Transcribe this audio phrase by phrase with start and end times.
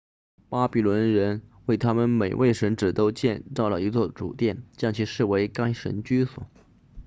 [0.49, 6.47] 巴比伦人为他们每位神祇都建造了一座主殿将其视为该神居所